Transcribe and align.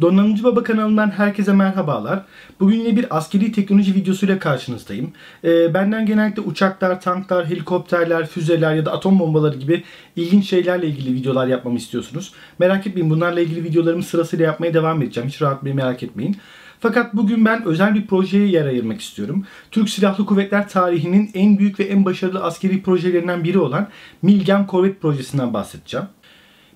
Donanımcı 0.00 0.44
Baba 0.44 0.62
kanalından 0.62 1.10
herkese 1.10 1.52
merhabalar. 1.52 2.24
Bugün 2.60 2.76
yine 2.76 2.96
bir 2.96 3.16
askeri 3.16 3.52
teknoloji 3.52 3.94
videosuyla 3.94 4.38
karşınızdayım. 4.38 5.12
Ee, 5.44 5.74
benden 5.74 6.06
genellikle 6.06 6.42
uçaklar, 6.42 7.00
tanklar, 7.00 7.46
helikopterler, 7.46 8.26
füzeler 8.26 8.74
ya 8.74 8.86
da 8.86 8.92
atom 8.92 9.18
bombaları 9.18 9.56
gibi 9.56 9.84
ilginç 10.16 10.48
şeylerle 10.48 10.86
ilgili 10.86 11.14
videolar 11.14 11.46
yapmamı 11.46 11.76
istiyorsunuz. 11.76 12.32
Merak 12.58 12.86
etmeyin 12.86 13.10
bunlarla 13.10 13.40
ilgili 13.40 13.64
videolarımı 13.64 14.02
sırasıyla 14.02 14.44
yapmaya 14.44 14.74
devam 14.74 15.02
edeceğim. 15.02 15.28
Hiç 15.28 15.42
rahat 15.42 15.64
bir 15.64 15.72
merak 15.72 16.02
etmeyin. 16.02 16.36
Fakat 16.80 17.14
bugün 17.14 17.44
ben 17.44 17.64
özel 17.64 17.94
bir 17.94 18.06
projeye 18.06 18.46
yer 18.46 18.66
ayırmak 18.66 19.00
istiyorum. 19.00 19.46
Türk 19.70 19.88
Silahlı 19.88 20.26
Kuvvetler 20.26 20.68
tarihinin 20.68 21.30
en 21.34 21.58
büyük 21.58 21.80
ve 21.80 21.84
en 21.84 22.04
başarılı 22.04 22.44
askeri 22.44 22.82
projelerinden 22.82 23.44
biri 23.44 23.58
olan 23.58 23.88
Milgem 24.22 24.66
Korvet 24.66 25.00
projesinden 25.00 25.54
bahsedeceğim. 25.54 26.06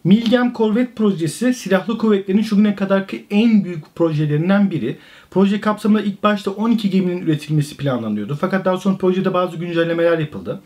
Milgem 0.05 0.53
Korvet 0.53 0.97
projesi 0.97 1.55
silahlı 1.55 1.99
kuvvetlerin 1.99 2.43
şu 2.43 2.57
güne 2.57 2.75
kadarki 2.75 3.27
en 3.31 3.65
büyük 3.65 3.95
projelerinden 3.95 4.71
biri. 4.71 4.99
Proje 5.31 5.61
kapsamında 5.61 6.03
ilk 6.03 6.23
başta 6.23 6.51
12 6.51 6.91
geminin 6.91 7.23
üretilmesi 7.23 7.77
planlanıyordu. 7.77 8.39
Fakat 8.41 8.65
daha 8.65 8.77
sonra 8.77 8.97
projede 8.97 9.35
bazı 9.35 9.57
güncellemeler 9.57 10.19
yapıldı. 10.19 10.61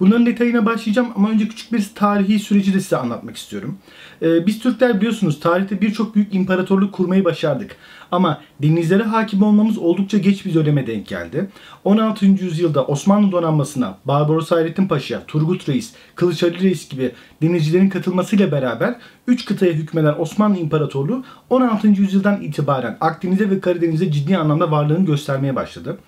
Bunların 0.00 0.26
detayına 0.26 0.66
başlayacağım 0.66 1.08
ama 1.16 1.30
önce 1.30 1.48
küçük 1.48 1.72
bir 1.72 1.90
tarihi 1.94 2.38
süreci 2.38 2.74
de 2.74 2.80
size 2.80 2.96
anlatmak 2.96 3.36
istiyorum. 3.36 3.78
Ee, 4.22 4.46
biz 4.46 4.58
Türkler 4.58 4.96
biliyorsunuz 4.96 5.40
tarihte 5.40 5.80
birçok 5.80 6.14
büyük 6.14 6.34
imparatorluk 6.34 6.92
kurmayı 6.92 7.24
başardık. 7.24 7.76
Ama 8.12 8.40
denizlere 8.62 9.02
hakim 9.02 9.42
olmamız 9.42 9.78
oldukça 9.78 10.18
geç 10.18 10.46
bir 10.46 10.54
döneme 10.54 10.86
denk 10.86 11.06
geldi. 11.06 11.48
16. 11.84 12.26
yüzyılda 12.26 12.84
Osmanlı 12.84 13.32
donanmasına 13.32 13.98
Barbaros 14.04 14.50
Hayrettin 14.50 14.88
Paşa, 14.88 15.22
Turgut 15.26 15.68
Reis, 15.68 15.92
Kılıç 16.14 16.42
Ali 16.42 16.60
Reis 16.60 16.88
gibi 16.88 17.12
denizcilerin 17.42 17.88
katılmasıyla 17.88 18.52
beraber 18.52 18.94
3 19.26 19.44
kıtaya 19.44 19.72
hükmeden 19.72 20.14
Osmanlı 20.18 20.58
İmparatorluğu 20.58 21.24
16. 21.50 21.88
yüzyıldan 21.88 22.42
itibaren 22.42 22.96
Akdeniz'e 23.00 23.50
ve 23.50 23.60
Karadeniz'e 23.60 24.12
ciddi 24.12 24.36
anlamda 24.36 24.70
varlığını 24.70 25.06
göstermeye 25.06 25.56
başladı. 25.56 25.98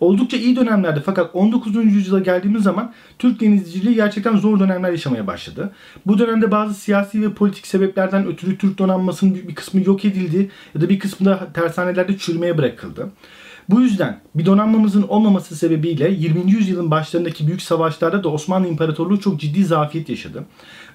Oldukça 0.00 0.36
iyi 0.36 0.56
dönemlerde 0.56 1.00
fakat 1.00 1.30
19. 1.34 1.76
yüzyıla 1.76 2.20
geldiğimiz 2.20 2.62
zaman 2.62 2.92
Türk 3.18 3.40
denizciliği 3.40 3.94
gerçekten 3.94 4.36
zor 4.36 4.60
dönemler 4.60 4.90
yaşamaya 4.90 5.26
başladı. 5.26 5.72
Bu 6.06 6.18
dönemde 6.18 6.50
bazı 6.50 6.74
siyasi 6.74 7.22
ve 7.22 7.32
politik 7.32 7.66
sebeplerden 7.66 8.26
ötürü 8.26 8.58
Türk 8.58 8.78
donanmasının 8.78 9.34
bir 9.34 9.54
kısmı 9.54 9.84
yok 9.84 10.04
edildi 10.04 10.50
ya 10.74 10.80
da 10.80 10.88
bir 10.88 10.98
kısmı 10.98 11.26
da 11.26 11.48
tersanelerde 11.54 12.18
çürümeye 12.18 12.58
bırakıldı. 12.58 13.08
Bu 13.68 13.80
yüzden 13.80 14.20
bir 14.34 14.46
donanmamızın 14.46 15.02
olmaması 15.02 15.56
sebebiyle 15.56 16.10
20. 16.10 16.50
yüzyılın 16.50 16.90
başlarındaki 16.90 17.46
büyük 17.46 17.62
savaşlarda 17.62 18.24
da 18.24 18.28
Osmanlı 18.28 18.68
İmparatorluğu 18.68 19.20
çok 19.20 19.40
ciddi 19.40 19.64
zafiyet 19.64 20.08
yaşadı. 20.08 20.44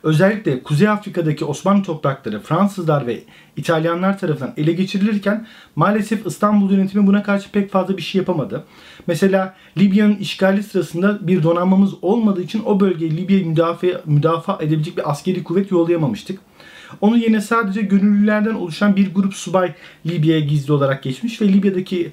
Özellikle 0.03 0.63
Kuzey 0.63 0.87
Afrika'daki 0.87 1.45
Osmanlı 1.45 1.83
toprakları 1.83 2.39
Fransızlar 2.39 3.07
ve 3.07 3.23
İtalyanlar 3.57 4.19
tarafından 4.19 4.53
ele 4.57 4.73
geçirilirken 4.73 5.47
maalesef 5.75 6.25
İstanbul 6.25 6.71
yönetimi 6.71 7.07
buna 7.07 7.23
karşı 7.23 7.51
pek 7.51 7.71
fazla 7.71 7.97
bir 7.97 8.01
şey 8.01 8.19
yapamadı. 8.19 8.63
Mesela 9.07 9.55
Libya'nın 9.77 10.15
işgali 10.15 10.63
sırasında 10.63 11.27
bir 11.27 11.43
donanmamız 11.43 11.93
olmadığı 12.01 12.41
için 12.41 12.63
o 12.65 12.79
bölgeyi 12.79 13.17
Libya'yı 13.17 13.47
müdafaa, 13.47 14.01
müdafaa 14.05 14.57
edebilecek 14.61 14.97
bir 14.97 15.11
askeri 15.11 15.43
kuvvet 15.43 15.71
yollayamamıştık. 15.71 16.39
Onun 17.01 17.17
yerine 17.17 17.41
sadece 17.41 17.81
gönüllülerden 17.81 18.53
oluşan 18.53 18.95
bir 18.95 19.13
grup 19.13 19.33
subay 19.33 19.73
Libya'ya 20.05 20.39
gizli 20.39 20.73
olarak 20.73 21.03
geçmiş 21.03 21.41
ve 21.41 21.47
Libya'daki 21.47 22.11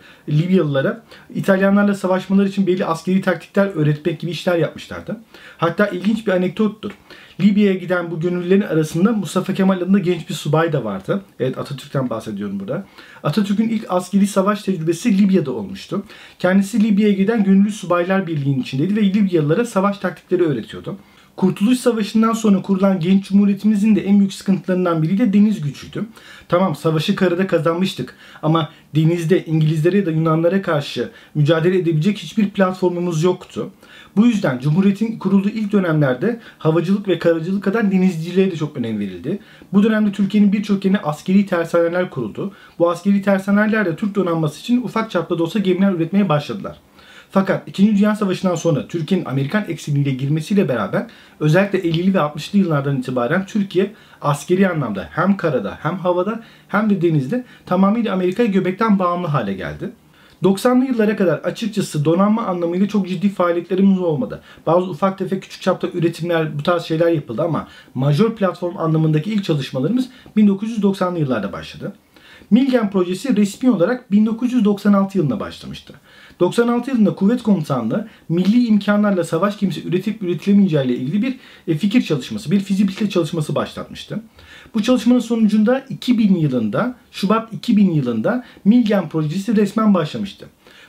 Libyalılara 0.51 1.03
İtalyanlarla 1.35 1.95
savaşmaları 1.95 2.49
için 2.49 2.67
belli 2.67 2.85
askeri 2.85 3.21
taktikler 3.21 3.67
öğretmek 3.67 4.21
gibi 4.21 4.31
işler 4.31 4.57
yapmışlardı. 4.59 5.21
Hatta 5.59 5.87
ilginç 5.87 6.27
bir 6.27 6.33
anekdottur. 6.33 6.93
Libya'ya 7.41 7.75
giden 7.75 8.11
bu 8.11 8.21
gönüllülerin 8.21 8.61
arasında 8.61 9.13
Mustafa 9.13 9.55
Kemal 9.55 9.81
adında 9.81 9.99
genç 9.99 10.29
bir 10.29 10.35
subay 10.35 10.73
da 10.73 10.85
vardı. 10.85 11.23
Evet 11.41 11.59
Atatürk'ten 11.59 12.11
bahsediyorum 12.11 12.61
burada. 12.61 12.87
Atatürk'ün 13.23 13.69
ilk 13.69 13.87
askeri 13.89 14.27
savaş 14.27 14.63
tecrübesi 14.63 15.19
Libya'da 15.19 15.53
olmuştu. 15.53 16.03
Kendisi 16.39 16.83
Libya'ya 16.83 17.15
giden 17.15 17.45
Gönüllü 17.45 17.71
Subaylar 17.71 18.27
Birliği'nin 18.27 18.63
içindeydi 18.63 18.97
ve 18.97 19.03
Libyalılara 19.03 19.65
savaş 19.65 19.99
taktikleri 19.99 20.43
öğretiyordu. 20.43 20.97
Kurtuluş 21.37 21.79
Savaşı'ndan 21.79 22.33
sonra 22.33 22.63
kurulan 22.63 23.01
genç 23.01 23.29
cumhuriyetimizin 23.29 23.97
de 23.97 24.01
en 24.01 24.19
büyük 24.19 24.33
sıkıntılarından 24.33 25.03
biri 25.03 25.19
de 25.19 25.33
deniz 25.33 25.61
gücüydü. 25.61 26.05
Tamam 26.49 26.77
savaşı 26.77 27.17
karada 27.17 27.47
kazanmıştık 27.47 28.17
ama 28.43 28.69
denizde 28.95 29.45
İngilizlere 29.45 29.97
ya 29.97 30.07
da 30.07 30.11
Yunanlara 30.11 30.63
karşı 30.63 31.11
mücadele 31.35 31.79
edebilecek 31.79 32.19
hiçbir 32.19 32.51
platformumuz 32.51 33.23
yoktu. 33.23 33.71
Bu 34.17 34.27
yüzden 34.27 34.59
Cumhuriyet'in 34.59 35.19
kurulduğu 35.19 35.49
ilk 35.49 35.73
dönemlerde 35.73 36.41
havacılık 36.59 37.09
ve 37.09 37.19
karacılık 37.19 37.65
kadar 37.65 37.93
denizciliğe 37.93 38.51
de 38.51 38.57
çok 38.57 38.77
önem 38.77 38.99
verildi. 38.99 39.39
Bu 39.73 39.83
dönemde 39.83 40.13
Türkiye'nin 40.13 40.53
birçok 40.53 40.85
yerine 40.85 40.99
askeri 40.99 41.47
tersaneler 41.47 42.11
kuruldu. 42.11 42.53
Bu 42.79 42.91
askeri 42.91 43.23
tersaneler 43.23 43.87
de 43.87 43.97
Türk 43.97 44.15
donanması 44.15 44.61
için 44.61 44.83
ufak 44.83 45.11
çapta 45.11 45.39
da 45.39 45.43
olsa 45.43 45.59
gemiler 45.59 45.93
üretmeye 45.93 46.29
başladılar. 46.29 46.77
Fakat 47.33 47.69
2. 47.69 47.97
Dünya 47.97 48.17
Savaşı'ndan 48.17 48.55
sonra 48.55 48.89
Türkiye'nin 48.89 49.25
Amerikan 49.25 49.65
eksiliyle 49.69 50.11
girmesiyle 50.11 50.69
beraber 50.69 51.07
özellikle 51.41 51.79
50'li 51.79 52.15
ve 52.15 52.19
60'lı 52.19 52.59
yıllardan 52.59 52.97
itibaren 52.97 53.47
Türkiye 53.47 53.93
askeri 54.21 54.69
anlamda 54.69 55.09
hem 55.13 55.37
karada 55.37 55.79
hem 55.83 55.99
havada 55.99 56.43
hem 56.69 56.91
de 56.91 57.03
denizde 57.03 57.45
tamamıyla 57.67 58.13
Amerika'ya 58.15 58.49
göbekten 58.49 58.99
bağımlı 58.99 59.27
hale 59.27 59.53
geldi. 59.53 59.91
90'lı 60.43 60.85
yıllara 60.85 61.17
kadar 61.17 61.39
açıkçası 61.39 62.05
donanma 62.05 62.47
anlamıyla 62.47 62.89
çok 62.89 63.09
ciddi 63.09 63.29
faaliyetlerimiz 63.29 64.01
olmadı. 64.01 64.43
Bazı 64.67 64.87
ufak 64.91 65.19
tefek 65.19 65.43
küçük 65.43 65.63
çapta 65.63 65.89
üretimler 65.89 66.59
bu 66.59 66.63
tarz 66.63 66.83
şeyler 66.83 67.09
yapıldı 67.09 67.43
ama 67.43 67.69
majör 67.95 68.37
platform 68.37 68.77
anlamındaki 68.79 69.33
ilk 69.33 69.45
çalışmalarımız 69.45 70.09
1990'lı 70.37 71.19
yıllarda 71.19 71.53
başladı. 71.53 71.93
Milgen 72.51 72.91
projesi 72.91 73.37
resmi 73.37 73.71
olarak 73.71 74.13
1996 74.13 75.19
yılında 75.19 75.41
başlamıştı. 75.41 75.95
96 76.41 76.91
yılında 76.91 77.15
Kuvvet 77.15 77.43
Komutanlığı 77.43 78.09
milli 78.29 78.67
imkanlarla 78.67 79.25
savaş 79.25 79.59
gemisi 79.59 79.89
üretip 79.89 80.23
üretilemeyeceği 80.23 80.85
ile 80.85 80.97
ilgili 80.97 81.23
bir 81.23 81.39
e, 81.69 81.79
fikir 81.79 82.03
çalışması, 82.03 82.51
bir 82.51 82.61
fizibilite 82.61 83.11
çalışması 83.11 83.55
başlatmıştı. 83.55 84.23
Bu 84.75 84.83
çalışmanın 84.83 85.21
sonucunda 85.21 85.85
2000 85.89 86.35
yılında, 86.35 86.97
Şubat 87.13 87.53
2000 87.53 87.91
yılında 87.91 88.45
Milgen 88.65 89.09
projesi 89.09 89.57
resmen 89.57 89.95
başlamıştı. 89.95 90.47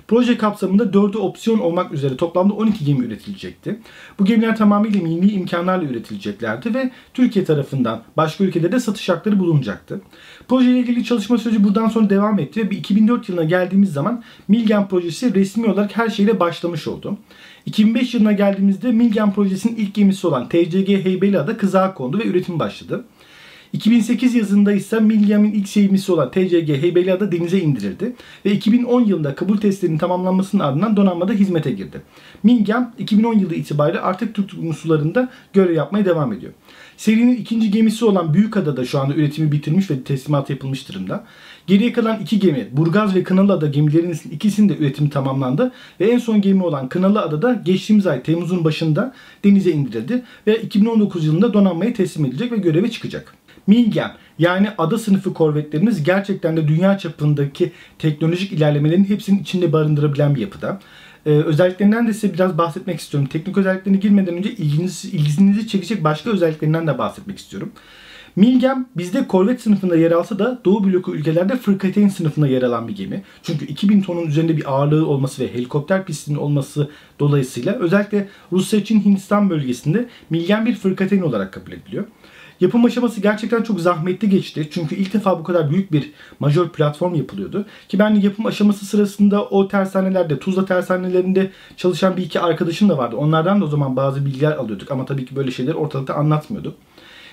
Proje 0.07 0.37
kapsamında 0.37 0.83
4'ü 0.83 1.17
opsiyon 1.17 1.59
olmak 1.59 1.91
üzere 1.91 2.17
toplamda 2.17 2.53
12 2.53 2.85
gemi 2.85 3.05
üretilecekti. 3.05 3.79
Bu 4.19 4.25
gemiler 4.25 4.57
tamamıyla 4.57 5.01
milli 5.01 5.31
imkanlarla 5.31 5.83
üretileceklerdi 5.83 6.73
ve 6.73 6.91
Türkiye 7.13 7.45
tarafından 7.45 8.01
başka 8.17 8.43
ülkelerde 8.43 8.79
satış 8.79 9.09
hakları 9.09 9.39
bulunacaktı. 9.39 10.01
Projeyle 10.47 10.79
ilgili 10.79 11.03
çalışma 11.03 11.37
süreci 11.37 11.63
buradan 11.63 11.87
sonra 11.87 12.09
devam 12.09 12.39
etti 12.39 12.69
ve 12.71 12.75
2004 12.75 13.29
yılına 13.29 13.43
geldiğimiz 13.43 13.93
zaman 13.93 14.23
Milgen 14.47 14.87
projesi 14.87 15.33
resmi 15.33 15.67
olarak 15.67 15.97
her 15.97 16.09
şeyle 16.09 16.39
başlamış 16.39 16.87
oldu. 16.87 17.17
2005 17.65 18.13
yılına 18.13 18.31
geldiğimizde 18.31 18.91
Milgen 18.91 19.33
projesinin 19.33 19.75
ilk 19.75 19.93
gemisi 19.93 20.27
olan 20.27 20.49
TCG 20.49 20.87
Heybeliada 20.87 21.57
kızağa 21.57 21.93
kondu 21.93 22.19
ve 22.19 22.25
üretim 22.25 22.59
başladı. 22.59 23.05
2008 23.73 24.35
yazında 24.35 24.71
ise 24.71 24.99
Milgram'ın 24.99 25.51
ilk 25.51 25.67
sevimlisi 25.67 26.11
olan 26.11 26.31
TCG 26.31 26.69
Heybeliada 26.69 27.31
denize 27.31 27.59
indirildi 27.59 28.15
ve 28.45 28.51
2010 28.51 29.01
yılında 29.05 29.35
kabul 29.35 29.57
testlerinin 29.57 29.97
tamamlanmasının 29.97 30.63
ardından 30.63 30.97
donanmada 30.97 31.33
hizmete 31.33 31.71
girdi. 31.71 32.01
Milgam 32.43 32.93
2010 32.99 33.39
yılı 33.39 33.55
itibariyle 33.55 33.99
artık 33.99 34.35
Türk 34.35 34.75
sularında 34.75 35.29
görev 35.53 35.75
yapmaya 35.75 36.05
devam 36.05 36.33
ediyor. 36.33 36.53
Serinin 36.97 37.35
ikinci 37.35 37.71
gemisi 37.71 38.05
olan 38.05 38.33
Büyükada'da 38.33 38.85
şu 38.85 38.99
anda 38.99 39.13
üretimi 39.13 39.51
bitirmiş 39.51 39.91
ve 39.91 40.03
teslimat 40.03 40.49
yapılmış 40.49 40.89
durumda. 40.89 41.25
Geriye 41.67 41.93
kalan 41.93 42.19
iki 42.19 42.39
gemi 42.39 42.69
Burgaz 42.71 43.15
ve 43.15 43.23
Kınalıada 43.23 43.67
gemilerinin 43.67 44.17
ikisinin 44.31 44.69
de 44.69 44.77
üretimi 44.77 45.09
tamamlandı 45.09 45.71
ve 45.99 46.11
en 46.11 46.17
son 46.17 46.41
gemi 46.41 46.63
olan 46.63 46.89
Kınalıada'da 46.89 47.61
geçtiğimiz 47.65 48.07
ay 48.07 48.23
Temmuz'un 48.23 48.63
başında 48.63 49.13
denize 49.43 49.71
indirildi 49.71 50.23
ve 50.47 50.61
2019 50.61 51.25
yılında 51.25 51.53
donanmaya 51.53 51.93
teslim 51.93 52.25
edilecek 52.25 52.51
ve 52.51 52.57
göreve 52.57 52.91
çıkacak. 52.91 53.33
Milgem 53.67 54.11
yani 54.39 54.69
ada 54.77 54.97
sınıfı 54.97 55.33
korvetlerimiz 55.33 56.03
gerçekten 56.03 56.57
de 56.57 56.67
dünya 56.67 56.97
çapındaki 56.97 57.71
teknolojik 57.99 58.51
ilerlemelerin 58.51 59.03
hepsinin 59.03 59.39
içinde 59.39 59.73
barındırabilen 59.73 60.35
bir 60.35 60.41
yapıda. 60.41 60.79
Ee, 61.25 61.29
özelliklerinden 61.29 62.07
de 62.07 62.13
size 62.13 62.33
biraz 62.33 62.57
bahsetmek 62.57 62.99
istiyorum. 62.99 63.29
Teknik 63.31 63.57
özelliklerine 63.57 63.99
girmeden 63.99 64.35
önce 64.35 64.51
ilginizi, 64.51 65.09
ilginizi 65.09 65.67
çekecek 65.67 66.03
başka 66.03 66.29
özelliklerinden 66.29 66.87
de 66.87 66.97
bahsetmek 66.97 67.37
istiyorum. 67.37 67.71
Milgem 68.35 68.85
bizde 68.97 69.27
korvet 69.27 69.61
sınıfında 69.61 69.95
yer 69.95 70.11
alsa 70.11 70.39
da 70.39 70.61
Doğu 70.65 70.83
bloku 70.83 71.15
ülkelerde 71.15 71.57
fırkateyn 71.57 72.07
sınıfında 72.07 72.47
yer 72.47 72.61
alan 72.61 72.87
bir 72.87 72.95
gemi. 72.95 73.23
Çünkü 73.43 73.65
2000 73.65 74.01
tonun 74.01 74.27
üzerinde 74.27 74.57
bir 74.57 74.73
ağırlığı 74.73 75.07
olması 75.07 75.43
ve 75.43 75.53
helikopter 75.53 76.05
pistinin 76.05 76.37
olması 76.37 76.89
dolayısıyla 77.19 77.73
özellikle 77.73 78.27
Rusya 78.51 78.79
için 78.79 79.01
Hindistan 79.01 79.49
bölgesinde 79.49 80.07
Milgem 80.29 80.65
bir 80.65 80.75
fırkateyn 80.75 81.21
olarak 81.21 81.53
kabul 81.53 81.71
ediliyor. 81.71 82.05
Yapım 82.61 82.85
aşaması 82.85 83.21
gerçekten 83.21 83.63
çok 83.63 83.81
zahmetli 83.81 84.29
geçti. 84.29 84.69
Çünkü 84.71 84.95
ilk 84.95 85.13
defa 85.13 85.39
bu 85.39 85.43
kadar 85.43 85.69
büyük 85.69 85.91
bir 85.91 86.11
majör 86.39 86.69
platform 86.69 87.15
yapılıyordu. 87.15 87.65
Ki 87.89 87.99
ben 87.99 88.15
yapım 88.15 88.45
aşaması 88.45 88.85
sırasında 88.85 89.45
o 89.45 89.67
tersanelerde, 89.67 90.39
Tuzla 90.39 90.65
tersanelerinde 90.65 91.51
çalışan 91.77 92.17
bir 92.17 92.23
iki 92.23 92.39
arkadaşım 92.39 92.89
da 92.89 92.97
vardı. 92.97 93.15
Onlardan 93.15 93.61
da 93.61 93.65
o 93.65 93.67
zaman 93.67 93.95
bazı 93.95 94.25
bilgiler 94.25 94.51
alıyorduk. 94.51 94.91
Ama 94.91 95.05
tabii 95.05 95.25
ki 95.25 95.35
böyle 95.35 95.51
şeyleri 95.51 95.75
ortalıkta 95.75 96.13
anlatmıyorduk. 96.13 96.75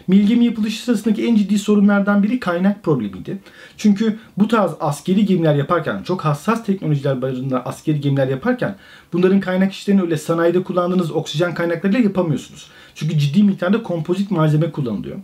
Milgem 0.08 0.40
yapılışı 0.40 0.84
sırasındaki 0.84 1.26
en 1.26 1.34
ciddi 1.34 1.58
sorunlardan 1.58 2.22
biri 2.22 2.40
kaynak 2.40 2.82
problemiydi. 2.82 3.38
Çünkü 3.76 4.18
bu 4.38 4.48
tarz 4.48 4.70
askeri 4.80 5.26
gemiler 5.26 5.54
yaparken, 5.54 6.02
çok 6.02 6.24
hassas 6.24 6.64
teknolojiler 6.64 7.22
barındıran 7.22 7.62
askeri 7.64 8.00
gemiler 8.00 8.28
yaparken 8.28 8.76
bunların 9.12 9.40
kaynak 9.40 9.72
işlerini 9.72 10.02
öyle 10.02 10.16
sanayide 10.16 10.62
kullandığınız 10.62 11.10
oksijen 11.10 11.54
kaynaklarıyla 11.54 12.00
yapamıyorsunuz. 12.00 12.70
Çünkü 12.94 13.18
ciddi 13.18 13.42
miktarda 13.42 13.82
kompozit 13.82 14.30
malzeme 14.30 14.70
kullanılıyor. 14.70 15.16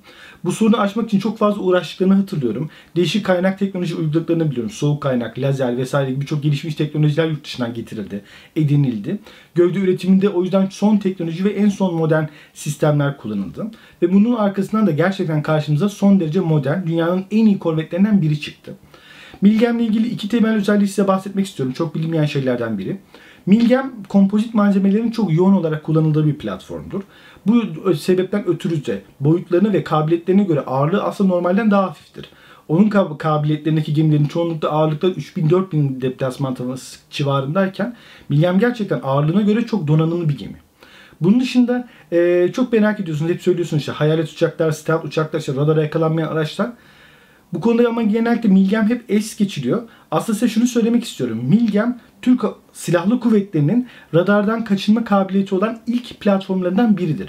Bu 0.45 0.53
sorunu 0.53 0.81
aşmak 0.81 1.07
için 1.07 1.19
çok 1.19 1.39
fazla 1.39 1.63
uğraştıklarını 1.63 2.15
hatırlıyorum. 2.15 2.71
Değişik 2.97 3.27
kaynak 3.27 3.59
teknoloji 3.59 3.95
uyguladıklarını 3.95 4.51
biliyorum. 4.51 4.71
Soğuk 4.71 5.03
kaynak, 5.03 5.39
lazer 5.39 5.77
vesaire 5.77 6.11
gibi 6.11 6.21
birçok 6.21 6.43
gelişmiş 6.43 6.75
teknolojiler 6.75 7.27
yurt 7.27 7.45
dışından 7.45 7.75
getirildi, 7.75 8.23
edinildi. 8.57 9.19
Gövde 9.55 9.79
üretiminde 9.79 10.29
o 10.29 10.43
yüzden 10.43 10.69
son 10.71 10.97
teknoloji 10.97 11.45
ve 11.45 11.51
en 11.51 11.69
son 11.69 11.95
modern 11.95 12.25
sistemler 12.55 13.17
kullanıldı. 13.17 13.67
Ve 14.03 14.13
bunun 14.13 14.35
arkasından 14.75 14.87
da 14.87 14.91
gerçekten 14.91 15.43
karşımıza 15.43 15.89
son 15.89 16.21
derece 16.21 16.41
modern, 16.41 16.87
dünyanın 16.87 17.25
en 17.31 17.47
iyi 17.47 17.59
korvetlerinden 17.59 18.23
biri 18.23 18.41
çıktı. 18.41 18.75
Milgem'le 19.41 19.81
ilgili 19.81 20.09
iki 20.09 20.29
temel 20.29 20.55
özelliği 20.55 20.89
size 20.89 21.09
bahsetmek 21.09 21.47
istiyorum. 21.47 21.73
Çok 21.73 21.95
bilinmeyen 21.95 22.27
şeylerden 22.27 22.79
biri. 22.79 22.99
Milgem 23.47 23.93
kompozit 24.09 24.55
malzemelerin 24.55 25.11
çok 25.11 25.33
yoğun 25.33 25.53
olarak 25.53 25.85
kullanıldığı 25.85 26.27
bir 26.27 26.39
platformdur. 26.39 27.03
Bu 27.47 27.95
sebepten 27.95 28.47
ötürü 28.47 28.87
de 28.87 29.03
boyutlarına 29.21 29.73
ve 29.73 29.85
kabiliyetlerine 29.85 30.45
göre 30.45 30.61
ağırlığı 30.61 31.03
aslında 31.03 31.35
normalden 31.35 31.71
daha 31.71 31.83
hafiftir. 31.83 32.29
Onun 32.69 32.89
kabiliyetlerindeki 33.19 33.95
gemilerin 33.95 34.27
çoğunlukla 34.27 34.69
ağırlıkta 34.69 35.09
3000-4000 35.09 36.01
deplasman 36.01 36.57
civarındayken 37.11 37.97
Milgem 38.29 38.59
gerçekten 38.59 39.01
ağırlığına 39.05 39.43
göre 39.43 39.67
çok 39.67 39.89
donanımlı 39.89 40.29
bir 40.29 40.39
gemi. 40.39 40.57
Bunun 41.21 41.41
dışında 41.41 41.89
e, 42.13 42.51
çok 42.53 42.73
merak 42.73 43.01
ediyorsunuz. 43.01 43.31
Hep 43.31 43.43
söylüyorsunuz 43.43 43.81
işte 43.81 43.93
hayalet 43.93 44.29
uçaklar, 44.29 44.71
stealth 44.71 45.05
uçaklar, 45.05 45.41
işte 45.41 45.55
radara 45.55 45.83
yakalanmayan 45.83 46.29
araçlar. 46.29 46.71
Bu 47.53 47.61
konuda 47.61 47.89
ama 47.89 48.03
genellikle 48.03 48.49
Milgem 48.49 48.89
hep 48.89 49.05
es 49.09 49.37
geçiliyor. 49.37 49.83
Aslında 50.11 50.39
size 50.39 50.53
şunu 50.53 50.67
söylemek 50.67 51.05
istiyorum. 51.05 51.41
Milgem 51.49 51.99
Türk 52.23 52.45
Silahlı 52.73 53.21
Kuvvetleri'nin 53.21 53.89
radardan 54.15 54.65
kaçınma 54.65 55.05
kabiliyeti 55.05 55.55
olan 55.55 55.79
ilk 55.87 56.21
platformlarından 56.21 56.97
biridir. 56.97 57.29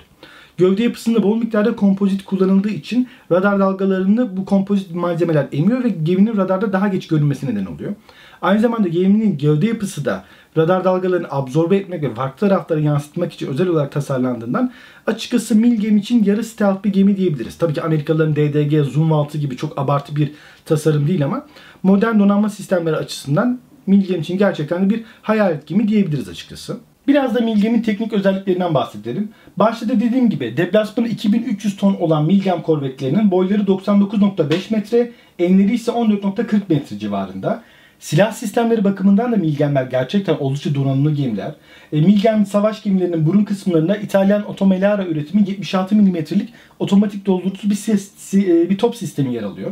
Gövde 0.57 0.83
yapısında 0.83 1.23
bol 1.23 1.37
miktarda 1.37 1.75
kompozit 1.75 2.25
kullanıldığı 2.25 2.69
için 2.69 3.07
radar 3.31 3.59
dalgalarını 3.59 4.37
bu 4.37 4.45
kompozit 4.45 4.95
malzemeler 4.95 5.47
emiyor 5.51 5.83
ve 5.83 5.89
geminin 5.89 6.37
radarda 6.37 6.73
daha 6.73 6.87
geç 6.87 7.07
görünmesi 7.07 7.45
neden 7.45 7.65
oluyor. 7.65 7.93
Aynı 8.41 8.59
zamanda 8.59 8.87
geminin 8.87 9.37
gövde 9.37 9.67
yapısı 9.67 10.05
da 10.05 10.23
radar 10.57 10.83
dalgalarını 10.83 11.27
absorbe 11.29 11.77
etmek 11.77 12.03
ve 12.03 12.13
farklı 12.13 12.47
taraflara 12.47 12.79
yansıtmak 12.79 13.33
için 13.33 13.47
özel 13.47 13.67
olarak 13.67 13.91
tasarlandığından 13.91 14.71
açıkçası 15.07 15.55
mil 15.55 15.81
gemi 15.81 15.99
için 15.99 16.23
yarı 16.23 16.43
stealth 16.43 16.83
bir 16.83 16.93
gemi 16.93 17.17
diyebiliriz. 17.17 17.57
Tabii 17.57 17.73
ki 17.73 17.81
Amerikalıların 17.81 18.35
DDG, 18.35 18.91
Zoom 18.91 19.13
6 19.13 19.37
gibi 19.37 19.57
çok 19.57 19.79
abartı 19.79 20.15
bir 20.15 20.31
tasarım 20.65 21.07
değil 21.07 21.25
ama 21.25 21.45
modern 21.83 22.19
donanma 22.19 22.49
sistemleri 22.49 22.95
açısından 22.95 23.59
Milgem 23.87 24.21
için 24.21 24.37
gerçekten 24.37 24.89
de 24.89 24.93
bir 24.93 25.03
hayalet 25.21 25.67
gemi 25.67 25.87
diyebiliriz 25.87 26.29
açıkçası. 26.29 26.77
Biraz 27.07 27.35
da 27.35 27.39
Milgem'in 27.39 27.81
teknik 27.81 28.13
özelliklerinden 28.13 28.73
bahsedelim. 28.73 29.29
Başta 29.57 29.89
da 29.89 29.99
dediğim 29.99 30.29
gibi 30.29 30.57
deplasmanı 30.57 31.07
2300 31.07 31.77
ton 31.77 31.93
olan 31.93 32.25
Milgem 32.25 32.61
korvetlerinin 32.61 33.31
boyları 33.31 33.61
99.5 33.61 34.73
metre, 34.73 35.11
enleri 35.39 35.73
ise 35.73 35.91
14.40 35.91 36.61
metre 36.69 36.99
civarında. 36.99 37.63
Silah 37.99 38.31
sistemleri 38.31 38.83
bakımından 38.83 39.31
da 39.31 39.35
Milgemler 39.35 39.83
gerçekten 39.83 40.35
oldukça 40.35 40.75
donanımlı 40.75 41.13
gemiler. 41.13 41.55
E, 41.93 42.01
Milgem 42.01 42.45
savaş 42.45 42.83
gemilerinin 42.83 43.25
burun 43.25 43.43
kısımlarında 43.43 43.97
İtalyan 43.97 44.49
Otomelara 44.49 45.05
üretimi 45.05 45.49
76 45.49 45.95
mm'lik 45.95 46.53
otomatik 46.79 47.25
doldurucu 47.25 47.69
bir, 47.69 47.75
ses, 47.75 48.33
e, 48.33 48.69
bir 48.69 48.77
top 48.77 48.95
sistemi 48.95 49.33
yer 49.33 49.43
alıyor. 49.43 49.71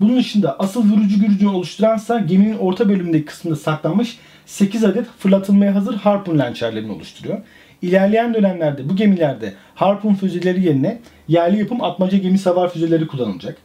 Bunun 0.00 0.16
dışında 0.16 0.56
asıl 0.58 0.90
vurucu 0.90 1.20
gücünü 1.20 1.48
oluşturansa 1.48 2.18
geminin 2.18 2.58
orta 2.58 2.88
bölümündeki 2.88 3.24
kısmında 3.24 3.56
saklanmış 3.56 4.18
8 4.48 4.84
adet 4.84 5.06
fırlatılmaya 5.18 5.74
hazır 5.74 5.94
harpun 5.94 6.38
lançerlerini 6.38 6.92
oluşturuyor. 6.92 7.38
İlerleyen 7.82 8.34
dönemlerde 8.34 8.88
bu 8.88 8.96
gemilerde 8.96 9.54
harpun 9.74 10.14
füzeleri 10.14 10.64
yerine 10.64 10.98
yerli 11.28 11.58
yapım 11.58 11.84
atmaca 11.84 12.18
gemi 12.18 12.38
savar 12.38 12.72
füzeleri 12.72 13.06
kullanılacak. 13.06 13.56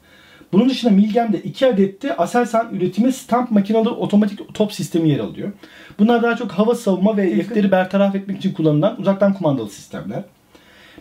Bunun 0.53 0.69
dışında 0.69 0.91
Milgem'de 0.91 1.39
2 1.41 1.67
adette 1.67 2.17
Aselsan 2.17 2.75
üretimi 2.75 3.13
stamp 3.13 3.51
makinalı 3.51 3.91
otomatik 3.91 4.53
top 4.53 4.73
sistemi 4.73 5.09
yer 5.09 5.19
alıyor. 5.19 5.51
Bunlar 5.99 6.23
daha 6.23 6.35
çok 6.35 6.51
hava 6.51 6.75
savunma 6.75 7.17
ve 7.17 7.33
hedefleri 7.33 7.71
bertaraf 7.71 8.15
etmek 8.15 8.37
için 8.37 8.53
kullanılan 8.53 9.01
uzaktan 9.01 9.33
kumandalı 9.33 9.69
sistemler. 9.69 10.23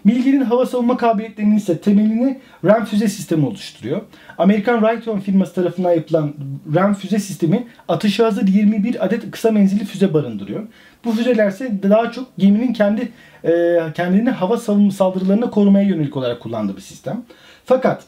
Milgen'in 0.04 0.40
hava 0.40 0.66
savunma 0.66 0.96
kabiliyetlerinin 0.96 1.56
ise 1.56 1.78
temelini 1.78 2.40
RAM 2.64 2.84
füze 2.84 3.08
sistemi 3.08 3.46
oluşturuyor. 3.46 4.00
Amerikan 4.38 4.82
Raytheon 4.82 5.20
firması 5.20 5.54
tarafından 5.54 5.93
yapılan 5.93 6.34
RAM 6.75 6.94
füze 6.94 7.19
sistemi 7.19 7.66
atışa 7.88 8.26
hazır 8.26 8.49
21 8.49 9.04
adet 9.04 9.31
kısa 9.31 9.50
menzilli 9.50 9.84
füze 9.84 10.14
barındırıyor. 10.14 10.62
Bu 11.04 11.12
füzeler 11.12 11.49
ise 11.49 11.82
daha 11.82 12.12
çok 12.12 12.37
geminin 12.38 12.72
kendi 12.72 13.12
e, 13.44 13.78
kendini 13.94 14.31
hava 14.31 14.56
savunma 14.56 14.90
saldırılarına 14.90 15.50
korumaya 15.50 15.84
yönelik 15.88 16.16
olarak 16.16 16.40
kullandığı 16.40 16.76
bir 16.76 16.82
sistem. 16.82 17.22
Fakat 17.64 18.02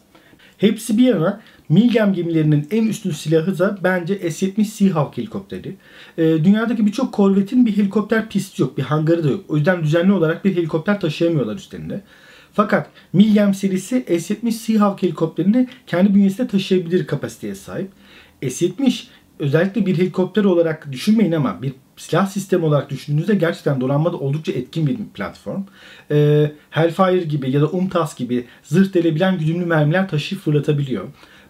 hepsi 0.59 0.99
bir 0.99 1.05
yana 1.05 1.41
Milgem 1.69 2.13
gemilerinin 2.13 2.69
en 2.71 2.87
üstün 2.87 3.11
silahı 3.11 3.59
da 3.59 3.79
bence 3.85 4.31
S-70 4.31 4.65
Seahawk 4.65 5.19
helikopteri. 5.19 5.77
E, 6.19 6.23
dünyadaki 6.23 6.87
birçok 6.87 7.13
korvetin 7.13 7.67
bir 7.67 7.77
helikopter 7.77 8.29
pisti 8.29 8.63
yok, 8.63 8.79
bir 8.79 8.83
hangarı 8.83 9.25
da 9.25 9.29
yok. 9.29 9.45
O 9.49 9.57
yüzden 9.57 9.83
düzenli 9.83 10.13
olarak 10.13 10.45
bir 10.45 10.57
helikopter 10.57 11.01
taşıyamıyorlar 11.01 11.57
üstlerinde. 11.57 12.03
Fakat 12.53 12.91
Milgem 13.13 13.55
serisi 13.55 14.05
S-70 14.09 14.53
Seahawk 14.53 15.03
helikopterini 15.03 15.69
kendi 15.87 16.15
bünyesinde 16.15 16.49
taşıyabilir 16.49 17.07
kapasiteye 17.07 17.55
sahip. 17.55 17.91
S-70 18.43 19.05
özellikle 19.39 19.87
bir 19.87 19.99
helikopter 19.99 20.45
olarak 20.45 20.93
düşünmeyin 20.93 21.33
ama 21.33 21.63
bir 21.63 21.73
silah 21.97 22.27
sistemi 22.27 22.65
olarak 22.65 22.91
düşündüğünüzde 22.91 23.35
gerçekten 23.35 23.81
donanmada 23.81 24.17
oldukça 24.17 24.53
etkin 24.53 24.87
bir 24.87 24.97
platform. 25.15 25.63
Ee, 26.11 26.53
Hellfire 26.71 27.25
gibi 27.25 27.51
ya 27.51 27.61
da 27.61 27.69
UMTAS 27.69 28.17
gibi 28.17 28.45
zırh 28.63 28.95
delebilen 28.95 29.39
güdümlü 29.39 29.67
mermiler 29.67 30.09
taşıyıp 30.09 30.45
fırlatabiliyor. 30.45 31.05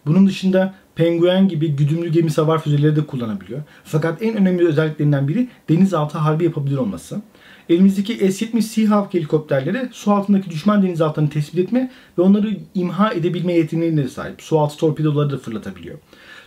Bunun 0.07 0.27
dışında 0.27 0.75
Penguen 0.95 1.49
gibi 1.49 1.69
güdümlü 1.69 2.09
gemi 2.09 2.31
savar 2.31 2.63
füzeleri 2.63 2.97
de 2.97 3.07
kullanabiliyor. 3.07 3.63
Fakat 3.85 4.23
en 4.23 4.37
önemli 4.37 4.69
özelliklerinden 4.69 5.29
biri 5.29 5.49
denizaltı 5.69 6.19
harbi 6.19 6.45
yapabilir 6.45 6.77
olması. 6.77 7.23
Elimizdeki 7.69 8.33
S-70 8.33 8.63
Seahawk 8.63 9.15
helikopterleri 9.15 9.89
su 9.93 10.13
altındaki 10.13 10.51
düşman 10.51 10.83
denizaltılarını 10.83 11.31
tespit 11.31 11.59
etme 11.59 11.91
ve 12.19 12.23
onları 12.23 12.57
imha 12.75 13.13
edebilme 13.13 13.53
yeteneğine 13.53 14.09
sahip. 14.09 14.43
Su 14.43 14.61
altı 14.61 14.77
torpidoları 14.77 15.31
da 15.31 15.39
fırlatabiliyor. 15.39 15.99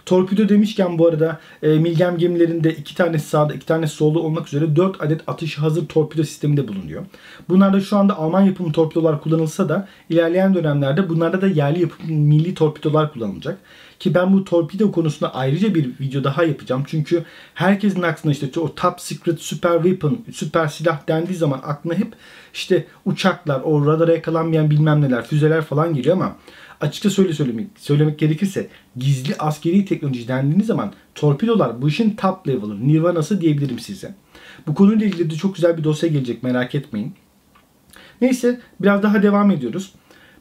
Torpido 0.07 0.49
demişken 0.49 0.97
bu 0.97 1.07
arada 1.07 1.39
e, 1.63 1.67
Milgem 1.67 2.17
gemilerinde 2.17 2.73
iki 2.73 2.95
tanesi 2.95 3.29
sağda 3.29 3.53
iki 3.53 3.65
tanesi 3.65 3.95
solda 3.95 4.19
olmak 4.19 4.47
üzere 4.47 4.75
4 4.75 5.01
adet 5.01 5.21
atış 5.27 5.57
hazır 5.57 5.87
torpido 5.87 6.23
sistemi 6.23 6.57
de 6.57 6.67
bulunuyor. 6.67 7.05
Bunlarda 7.49 7.81
şu 7.81 7.97
anda 7.97 8.17
Alman 8.17 8.41
yapımı 8.41 8.71
torpidolar 8.71 9.21
kullanılsa 9.21 9.69
da 9.69 9.87
ilerleyen 10.09 10.55
dönemlerde 10.55 11.09
bunlarda 11.09 11.41
da 11.41 11.47
yerli 11.47 11.81
yapım 11.81 12.11
milli 12.11 12.53
torpidolar 12.53 13.13
kullanılacak. 13.13 13.57
Ki 13.99 14.13
ben 14.13 14.33
bu 14.33 14.43
torpido 14.43 14.91
konusunda 14.91 15.35
ayrıca 15.35 15.75
bir 15.75 15.89
video 15.99 16.23
daha 16.23 16.43
yapacağım. 16.43 16.83
Çünkü 16.87 17.23
herkesin 17.53 18.01
aklına 18.01 18.33
işte 18.33 18.59
o 18.59 18.75
top 18.75 19.01
secret 19.01 19.41
super 19.41 19.73
weapon, 19.73 20.19
süper 20.33 20.67
silah 20.67 21.07
dendiği 21.07 21.37
zaman 21.37 21.61
aklına 21.63 21.93
hep 21.93 22.13
işte 22.57 22.85
uçaklar, 23.05 23.61
o 23.63 23.85
radara 23.85 24.13
yakalanmayan 24.13 24.69
bilmem 24.69 25.01
neler, 25.01 25.25
füzeler 25.25 25.61
falan 25.61 25.93
geliyor 25.93 26.15
ama 26.15 26.35
açıkça 26.81 27.09
söyle 27.09 27.33
söylemek, 27.33 27.67
söylemek 27.77 28.19
gerekirse 28.19 28.67
gizli 28.95 29.35
askeri 29.39 29.85
teknoloji 29.85 30.27
dendiğiniz 30.27 30.67
zaman 30.67 30.93
torpidolar 31.15 31.81
bu 31.81 31.89
işin 31.89 32.15
top 32.15 32.47
level'ı, 32.47 32.87
nirvanası 32.87 33.41
diyebilirim 33.41 33.79
size. 33.79 34.15
Bu 34.67 34.75
konuyla 34.75 35.05
ilgili 35.05 35.29
de 35.29 35.35
çok 35.35 35.55
güzel 35.55 35.77
bir 35.77 35.83
dosya 35.83 36.09
gelecek 36.09 36.43
merak 36.43 36.75
etmeyin. 36.75 37.13
Neyse 38.21 38.61
biraz 38.81 39.03
daha 39.03 39.23
devam 39.23 39.51
ediyoruz. 39.51 39.93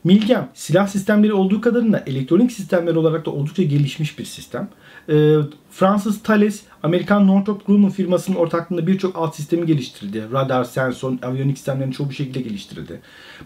Milgem 0.04 0.48
silah 0.54 0.86
sistemleri 0.86 1.32
olduğu 1.32 1.60
kadarıyla 1.60 2.02
elektronik 2.06 2.52
sistemler 2.52 2.94
olarak 2.94 3.26
da 3.26 3.30
oldukça 3.30 3.62
gelişmiş 3.62 4.18
bir 4.18 4.24
sistem. 4.24 4.68
Ee, 5.08 5.36
Fransız 5.70 6.22
Thales, 6.22 6.62
Amerikan 6.82 7.26
Northrop 7.26 7.66
Grumman 7.66 7.90
firmasının 7.90 8.36
ortaklığında 8.36 8.86
birçok 8.86 9.16
alt 9.16 9.36
sistemi 9.36 9.66
geliştirildi. 9.66 10.24
Radar, 10.32 10.64
sensör, 10.64 11.12
aviyonik 11.22 11.56
sistemlerin 11.56 11.90
çoğu 11.90 12.10
bir 12.10 12.14
şekilde 12.14 12.40
geliştirildi. 12.40 13.00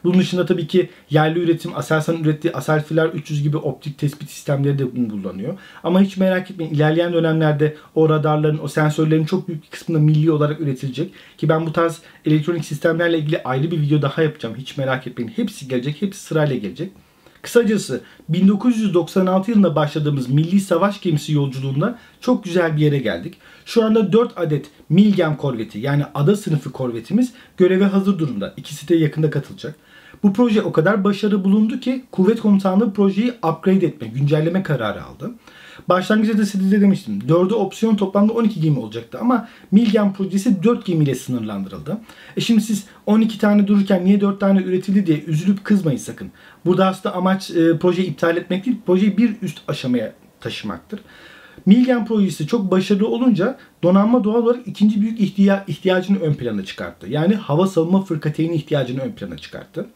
Bunun 0.05 0.19
dışında 0.19 0.47
tabii 0.47 0.67
ki 0.67 0.90
yerli 1.11 1.38
üretim, 1.38 1.76
Aselsan'ın 1.76 2.25
ürettiği 2.25 2.55
Aselfiler 2.55 3.07
300 3.07 3.43
gibi 3.43 3.57
optik 3.57 3.99
tespit 3.99 4.31
sistemleri 4.31 4.79
de 4.79 4.85
kullanıyor. 5.09 5.59
Ama 5.85 6.00
hiç 6.00 6.17
merak 6.17 6.50
etmeyin 6.50 6.75
ilerleyen 6.75 7.12
dönemlerde 7.12 7.76
o 7.95 8.09
radarların, 8.09 8.61
o 8.62 8.69
sensörlerin 8.69 9.25
çok 9.25 9.49
büyük 9.49 9.62
bir 9.62 9.69
kısmında 9.69 10.00
milli 10.00 10.31
olarak 10.31 10.61
üretilecek. 10.61 11.12
Ki 11.38 11.49
ben 11.49 11.67
bu 11.67 11.73
tarz 11.73 11.99
elektronik 12.25 12.64
sistemlerle 12.64 13.19
ilgili 13.19 13.43
ayrı 13.43 13.71
bir 13.71 13.81
video 13.81 14.02
daha 14.02 14.23
yapacağım. 14.23 14.55
Hiç 14.59 14.76
merak 14.76 15.07
etmeyin. 15.07 15.33
Hepsi 15.37 15.69
gelecek, 15.69 16.02
hepsi 16.02 16.21
sırayla 16.21 16.57
gelecek. 16.57 16.93
Kısacası 17.42 18.00
1996 18.28 19.50
yılında 19.50 19.76
başladığımız 19.76 20.28
milli 20.28 20.61
savaş 20.61 21.00
gemisi 21.00 21.32
yolculuğunda 21.32 21.99
çok 22.20 22.44
güzel 22.44 22.76
bir 22.76 22.82
yere 22.82 22.99
geldik. 22.99 23.35
Şu 23.64 23.85
anda 23.85 24.12
4 24.12 24.38
adet 24.38 24.66
Milgem 24.88 25.37
korveti 25.37 25.78
yani 25.78 26.04
ada 26.14 26.37
sınıfı 26.37 26.73
korvetimiz 26.73 27.32
göreve 27.56 27.85
hazır 27.85 28.18
durumda. 28.18 28.54
İkisi 28.56 28.88
de 28.88 28.97
yakında 28.97 29.30
katılacak. 29.30 29.75
Bu 30.23 30.32
proje 30.32 30.62
o 30.62 30.73
kadar 30.73 31.04
başarılı 31.04 31.44
bulundu 31.44 31.80
ki 31.80 32.04
kuvvet 32.12 32.40
komutanlığı 32.40 32.92
projeyi 32.92 33.32
upgrade 33.32 33.87
etme, 33.87 34.09
güncelleme 34.09 34.62
kararı 34.62 35.04
aldı. 35.04 35.30
Başlangıçta 35.88 36.38
da 36.38 36.46
size 36.46 36.70
de 36.70 36.80
demiştim. 36.80 37.18
4'ü 37.28 37.54
opsiyon 37.54 37.96
toplamda 37.96 38.32
12 38.32 38.60
gemi 38.60 38.78
olacaktı 38.78 39.18
ama 39.20 39.49
Milgem 39.70 40.12
projesi 40.12 40.62
4 40.62 40.87
gemiyle 40.87 41.14
sınırlandırıldı. 41.14 41.99
E 42.37 42.40
şimdi 42.40 42.60
siz 42.60 42.84
12 43.06 43.38
tane 43.38 43.66
dururken 43.66 44.04
niye 44.04 44.20
4 44.20 44.40
tane 44.40 44.62
üretildi 44.62 45.06
diye 45.06 45.25
üzülüp 45.25 45.64
kızmayın 45.64 45.99
sakın. 45.99 46.30
Burada 46.64 46.87
aslında 46.87 47.14
amaç 47.14 47.50
e, 47.50 47.78
projeyi 47.78 48.08
iptal 48.08 48.37
etmek 48.37 48.66
değil, 48.66 48.76
projeyi 48.87 49.18
bir 49.18 49.37
üst 49.42 49.58
aşamaya 49.68 50.12
taşımaktır. 50.40 51.00
Milgen 51.66 52.06
projesi 52.06 52.46
çok 52.46 52.70
başarılı 52.70 53.08
olunca 53.08 53.58
donanma 53.82 54.25
doğal 54.25 54.42
olarak 54.42 54.66
ikinci 54.66 55.00
büyük 55.00 55.20
ihtiya 55.20 55.64
ihtiyacını 55.68 56.18
ön 56.18 56.34
plana 56.34 56.64
çıkarttı. 56.64 57.06
Yani 57.08 57.34
hava 57.34 57.66
savunma 57.66 58.02
fırkateyni 58.02 58.54
ihtiyacını 58.54 59.00
ön 59.00 59.12
plana 59.12 59.38
çıkarttı. 59.38 59.87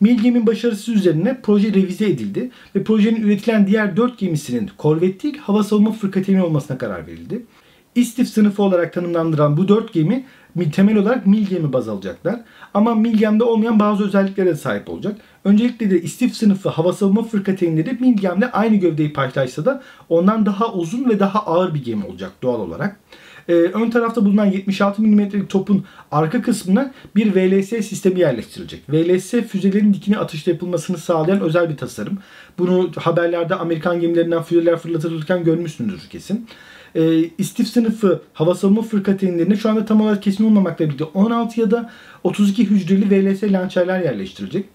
Milgem'in 0.00 0.46
başarısı 0.46 0.92
üzerine 0.92 1.40
proje 1.42 1.68
revize 1.68 2.06
edildi 2.06 2.50
ve 2.76 2.84
projenin 2.84 3.22
üretilen 3.22 3.66
diğer 3.66 3.96
dört 3.96 4.18
gemisinin 4.18 4.70
korvet 4.78 5.22
değil 5.22 5.38
hava 5.38 5.62
savunma 5.62 5.92
fırkateyni 5.92 6.42
olmasına 6.42 6.78
karar 6.78 7.06
verildi. 7.06 7.46
İstif 7.94 8.28
sınıfı 8.28 8.62
olarak 8.62 8.92
tanımlandıran 8.92 9.56
bu 9.56 9.68
dört 9.68 9.92
gemi 9.92 10.24
temel 10.72 10.96
olarak 10.96 11.26
Milgem'i 11.26 11.72
baz 11.72 11.88
alacaklar. 11.88 12.40
Ama 12.74 12.94
Milgem'de 12.94 13.44
olmayan 13.44 13.80
bazı 13.80 14.04
özelliklere 14.04 14.48
de 14.48 14.54
sahip 14.56 14.90
olacak. 14.90 15.16
Öncelikle 15.44 15.90
de 15.90 16.02
istif 16.02 16.34
sınıfı 16.34 16.68
hava 16.68 16.92
savunma 16.92 17.22
fırkateynleri 17.22 17.96
Milgem'le 18.00 18.44
aynı 18.52 18.76
gövdeyi 18.76 19.12
paylaşsa 19.12 19.64
da 19.64 19.82
ondan 20.08 20.46
daha 20.46 20.72
uzun 20.72 21.08
ve 21.08 21.20
daha 21.20 21.46
ağır 21.46 21.74
bir 21.74 21.84
gemi 21.84 22.04
olacak 22.04 22.32
doğal 22.42 22.60
olarak. 22.60 23.00
Ee, 23.48 23.52
ön 23.52 23.90
tarafta 23.90 24.24
bulunan 24.24 24.46
76 24.46 25.02
mm'lik 25.02 25.50
topun 25.50 25.84
arka 26.12 26.42
kısmına 26.42 26.92
bir 27.16 27.34
VLS 27.34 27.68
sistemi 27.68 28.20
yerleştirilecek. 28.20 28.82
VLS 28.88 29.30
füzelerin 29.30 29.94
dikine 29.94 30.18
atışta 30.18 30.50
yapılmasını 30.50 30.98
sağlayan 30.98 31.40
özel 31.40 31.70
bir 31.70 31.76
tasarım. 31.76 32.18
Bunu 32.58 32.90
haberlerde 32.96 33.54
Amerikan 33.54 34.00
gemilerinden 34.00 34.42
füzeler 34.42 34.76
fırlatılırken 34.76 35.44
görmüşsündür 35.44 36.00
kesin 36.10 36.46
e, 36.94 37.30
istif 37.38 37.68
sınıfı 37.68 38.22
hava 38.32 38.54
savunma 38.54 38.82
fırkateynlerine 38.82 39.56
şu 39.56 39.70
anda 39.70 39.84
tam 39.84 40.00
olarak 40.00 40.22
kesin 40.22 40.44
olmamakla 40.44 40.84
birlikte 40.84 41.04
16 41.04 41.60
ya 41.60 41.70
da 41.70 41.90
32 42.24 42.70
hücreli 42.70 43.10
VLS 43.10 43.42
lançerler 43.42 44.00
yerleştirilecek. 44.00 44.66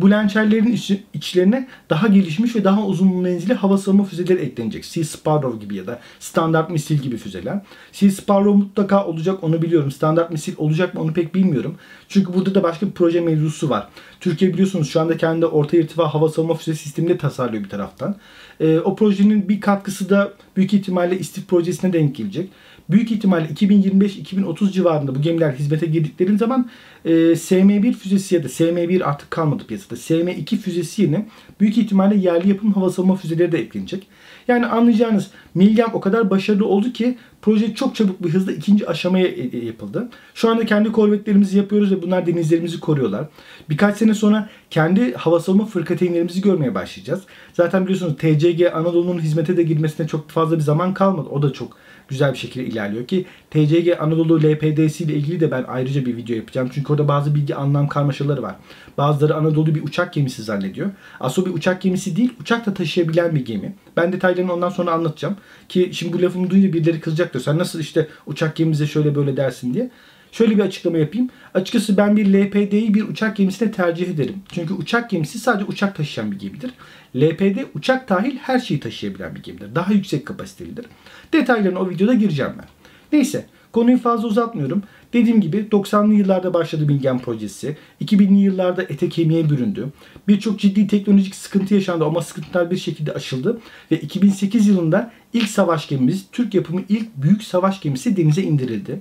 Bu 0.00 0.10
lançerlerin 0.10 0.72
iç, 0.72 0.92
içlerine 1.14 1.68
daha 1.90 2.06
gelişmiş 2.06 2.56
ve 2.56 2.64
daha 2.64 2.86
uzun 2.86 3.16
menzili 3.16 3.54
hava 3.54 3.78
savunma 3.78 4.04
füzeleri 4.04 4.38
eklenecek. 4.40 4.84
Sea 4.84 5.04
Sparrow 5.04 5.60
gibi 5.60 5.76
ya 5.76 5.86
da 5.86 6.00
standart 6.20 6.70
misil 6.70 6.98
gibi 6.98 7.16
füzeler. 7.16 7.60
Sea 7.92 8.10
Sparrow 8.10 8.58
mutlaka 8.58 9.06
olacak 9.06 9.44
onu 9.44 9.62
biliyorum. 9.62 9.90
Standart 9.90 10.30
misil 10.30 10.54
olacak 10.56 10.94
mı 10.94 11.00
onu 11.00 11.12
pek 11.12 11.34
bilmiyorum. 11.34 11.76
Çünkü 12.08 12.34
burada 12.34 12.54
da 12.54 12.62
başka 12.62 12.86
bir 12.86 12.92
proje 12.92 13.20
mevzusu 13.20 13.70
var. 13.70 13.88
Türkiye 14.20 14.52
biliyorsunuz 14.52 14.90
şu 14.90 15.00
anda 15.00 15.16
kendi 15.16 15.46
orta 15.46 15.76
irtifa 15.76 16.14
hava 16.14 16.28
savunma 16.28 16.54
füze 16.54 16.74
sistemini 16.74 17.18
tasarlıyor 17.18 17.64
bir 17.64 17.68
taraftan. 17.68 18.16
E, 18.60 18.78
o 18.78 18.96
projenin 18.96 19.48
bir 19.48 19.60
katkısı 19.60 20.10
da 20.10 20.32
büyük 20.56 20.74
ihtimalle 20.74 21.18
istif 21.18 21.48
projesine 21.48 21.92
denk 21.92 22.16
gelecek. 22.16 22.50
Büyük 22.90 23.12
ihtimalle 23.12 23.46
2025-2030 23.46 24.72
civarında 24.72 25.14
bu 25.14 25.22
gemiler 25.22 25.52
hizmete 25.52 25.86
girdikleri 25.86 26.38
zaman 26.38 26.70
e, 27.04 27.10
SM-1 27.36 27.92
füzesi 27.92 28.34
ya 28.34 28.44
da 28.44 28.48
SM-1 28.48 29.04
artık 29.04 29.30
kalmadı 29.30 29.66
piyasada. 29.66 29.96
SM-2 29.96 30.56
füzesi 30.56 31.02
yerine 31.02 31.26
büyük 31.60 31.78
ihtimalle 31.78 32.16
yerli 32.16 32.48
yapım 32.48 32.72
hava 32.72 32.90
savunma 32.90 33.16
füzeleri 33.16 33.52
de 33.52 33.58
eklenecek. 33.58 34.06
Yani 34.48 34.66
anlayacağınız 34.66 35.30
Milgem 35.54 35.88
o 35.92 36.00
kadar 36.00 36.30
başarılı 36.30 36.66
oldu 36.66 36.92
ki 36.92 37.18
proje 37.42 37.74
çok 37.74 37.94
çabuk 37.94 38.24
bir 38.24 38.30
hızla 38.30 38.52
ikinci 38.52 38.88
aşamaya 38.88 39.26
e, 39.26 39.58
e, 39.58 39.64
yapıldı. 39.64 40.08
Şu 40.34 40.50
anda 40.50 40.66
kendi 40.66 40.92
korvetlerimizi 40.92 41.58
yapıyoruz 41.58 41.92
ve 41.92 42.02
bunlar 42.02 42.26
denizlerimizi 42.26 42.80
koruyorlar. 42.80 43.26
Birkaç 43.70 43.96
sene 43.96 44.14
sonra 44.14 44.48
kendi 44.70 45.14
hava 45.14 45.40
savunma 45.40 45.66
fırkateynlerimizi 45.66 46.40
görmeye 46.40 46.74
başlayacağız. 46.74 47.22
Zaten 47.52 47.84
biliyorsunuz 47.84 48.16
TCG 48.16 48.62
Anadolu'nun 48.74 49.20
hizmete 49.20 49.56
de 49.56 49.62
girmesine 49.62 50.06
çok 50.06 50.30
fazla 50.30 50.56
bir 50.56 50.62
zaman 50.62 50.94
kalmadı. 50.94 51.28
O 51.28 51.42
da 51.42 51.52
çok 51.52 51.76
güzel 52.08 52.32
bir 52.32 52.38
şekilde 52.38 52.66
ilerliyor 52.66 53.06
ki 53.06 53.26
TCG 53.50 54.00
Anadolu 54.00 54.42
LPD'si 54.42 55.04
ile 55.04 55.14
ilgili 55.14 55.40
de 55.40 55.50
ben 55.50 55.64
ayrıca 55.68 56.06
bir 56.06 56.16
video 56.16 56.36
yapacağım. 56.36 56.70
Çünkü 56.74 56.92
orada 56.92 57.08
bazı 57.08 57.34
bilgi 57.34 57.54
anlam 57.54 57.88
karmaşaları 57.88 58.42
var. 58.42 58.56
Bazıları 58.98 59.34
Anadolu 59.34 59.74
bir 59.74 59.82
uçak 59.82 60.12
gemisi 60.12 60.42
zannediyor. 60.42 60.90
Aslında 61.20 61.48
bir 61.48 61.54
uçak 61.54 61.82
gemisi 61.82 62.16
değil, 62.16 62.32
uçak 62.40 62.66
da 62.66 62.74
taşıyabilen 62.74 63.34
bir 63.34 63.44
gemi. 63.44 63.74
Ben 63.96 64.12
detaylarını 64.12 64.52
ondan 64.52 64.70
sonra 64.70 64.92
anlatacağım. 64.92 65.36
Ki 65.68 65.90
şimdi 65.92 66.12
bu 66.12 66.22
lafımı 66.22 66.50
duyunca 66.50 66.72
birileri 66.72 67.00
kızacaktır. 67.00 67.40
Sen 67.40 67.58
nasıl 67.58 67.80
işte 67.80 68.08
uçak 68.26 68.56
gemimize 68.56 68.86
şöyle 68.86 69.14
böyle 69.14 69.36
dersin 69.36 69.74
diye. 69.74 69.90
Şöyle 70.32 70.56
bir 70.56 70.62
açıklama 70.62 70.98
yapayım. 70.98 71.30
Açıkçası 71.54 71.96
ben 71.96 72.16
bir 72.16 72.26
LPD'yi 72.26 72.94
bir 72.94 73.08
uçak 73.08 73.36
gemisine 73.36 73.72
tercih 73.72 74.08
ederim. 74.08 74.36
Çünkü 74.52 74.74
uçak 74.74 75.10
gemisi 75.10 75.38
sadece 75.38 75.64
uçak 75.64 75.96
taşıyan 75.96 76.32
bir 76.32 76.38
gemidir. 76.38 76.70
LPD 77.16 77.58
uçak 77.74 78.08
dahil 78.08 78.36
her 78.36 78.58
şeyi 78.58 78.80
taşıyabilen 78.80 79.34
bir 79.34 79.42
gemidir. 79.42 79.74
Daha 79.74 79.92
yüksek 79.92 80.26
kapasitelidir. 80.26 80.86
Detaylarına 81.32 81.78
o 81.78 81.90
videoda 81.90 82.14
gireceğim 82.14 82.52
ben. 82.58 82.68
Neyse 83.12 83.46
konuyu 83.72 83.98
fazla 83.98 84.28
uzatmıyorum. 84.28 84.82
Dediğim 85.12 85.40
gibi 85.40 85.66
90'lı 85.72 86.14
yıllarda 86.14 86.54
başladı 86.54 86.88
Bilgen 86.88 87.18
projesi. 87.18 87.76
2000'li 88.04 88.38
yıllarda 88.38 88.82
ete 88.82 89.08
kemiğe 89.08 89.50
büründü. 89.50 89.88
Birçok 90.28 90.60
ciddi 90.60 90.86
teknolojik 90.86 91.34
sıkıntı 91.34 91.74
yaşandı 91.74 92.04
ama 92.04 92.22
sıkıntılar 92.22 92.70
bir 92.70 92.76
şekilde 92.76 93.12
aşıldı. 93.12 93.60
Ve 93.90 94.00
2008 94.00 94.66
yılında 94.66 95.12
ilk 95.32 95.48
savaş 95.48 95.88
gemimiz, 95.88 96.26
Türk 96.32 96.54
yapımı 96.54 96.80
ilk 96.88 97.16
büyük 97.16 97.42
savaş 97.42 97.80
gemisi 97.80 98.16
denize 98.16 98.42
indirildi. 98.42 99.00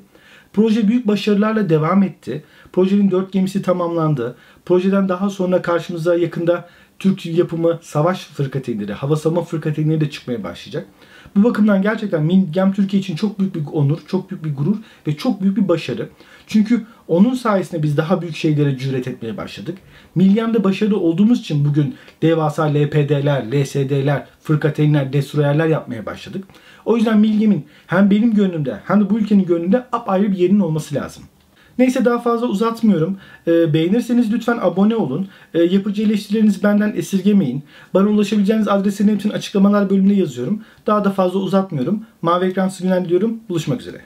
Proje 0.54 0.88
büyük 0.88 1.08
başarılarla 1.08 1.70
devam 1.70 2.04
etti. 2.04 2.44
Projenin 2.74 3.12
dört 3.12 3.32
gemisi 3.32 3.62
tamamlandı. 3.62 4.36
Projeden 4.66 5.10
daha 5.10 5.30
sonra 5.30 5.62
karşımıza 5.62 6.16
yakında 6.16 6.70
Türk 7.00 7.25
yapımı 7.25 7.80
savaş 7.82 8.25
fırkateynleri, 8.25 8.94
hava 8.94 9.16
savunma 9.16 9.44
fırkateynleri 9.44 10.01
de 10.01 10.10
çıkmaya 10.10 10.44
başlayacak. 10.44 10.88
Bu 11.36 11.44
bakımdan 11.44 11.82
gerçekten 11.82 12.24
Mingem 12.24 12.74
Türkiye 12.74 13.00
için 13.01 13.16
çok 13.16 13.39
büyük 13.39 13.56
bir 13.56 13.62
onur, 13.74 13.98
çok 14.08 14.32
büyük 14.32 14.46
bir 14.46 14.56
gurur 14.56 14.77
ve 15.08 15.18
çok 15.18 15.42
büyük 15.42 15.58
bir 15.58 15.68
başarı. 15.68 16.10
Çünkü 16.48 16.86
onun 17.08 17.34
sayesinde 17.34 17.84
biz 17.84 17.98
daha 17.98 18.22
büyük 18.22 18.36
şeylere 18.36 18.77
cüret 18.77 19.08
etmeye 19.08 19.38
başladık. 19.38 19.77
Milgem'de 20.17 20.63
başarılı 20.63 21.00
olduğumuz 21.00 21.39
için 21.39 21.65
bugün 21.65 21.95
devasa 22.21 22.63
LPD'ler, 22.63 23.45
LSD'ler, 23.51 24.25
fırkateynler, 24.41 25.13
destroyerler 25.13 25.67
yapmaya 25.67 26.05
başladık. 26.05 26.43
O 26.86 26.97
yüzden 26.97 27.19
Milgem'in 27.19 27.65
hem 27.88 28.09
benim 28.09 28.33
gönlümde 28.33 28.79
hem 28.86 29.01
de 29.01 29.09
bu 29.09 29.19
ülkenin 29.19 29.45
gönlünde 29.45 29.86
apayrı 29.91 30.31
bir 30.31 30.38
yerinin 30.38 30.59
olması 30.59 30.95
lazım. 30.95 31.24
Neyse 31.77 32.05
daha 32.05 32.19
fazla 32.19 32.47
uzatmıyorum. 32.47 33.17
E, 33.47 33.74
beğenirseniz 33.74 34.33
lütfen 34.33 34.57
abone 34.62 34.95
olun. 34.95 35.27
E, 35.53 35.63
yapıcı 35.63 36.03
eleştirilerinizi 36.03 36.63
benden 36.63 36.93
esirgemeyin. 36.95 37.63
Bana 37.93 38.09
ulaşabileceğiniz 38.09 38.67
adreslerin 38.67 39.13
hepsini 39.13 39.33
açıklamalar 39.33 39.89
bölümüne 39.89 40.13
yazıyorum. 40.13 40.62
Daha 40.88 41.05
da 41.05 41.12
fazla 41.12 41.39
uzatmıyorum. 41.39 42.03
Mavi 42.21 42.45
ekran 42.45 42.67
sinyal 42.67 43.09
diyorum. 43.09 43.39
Buluşmak 43.50 43.81
üzere. 43.81 44.01